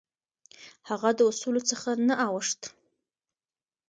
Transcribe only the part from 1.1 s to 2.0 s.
د اصولو څخه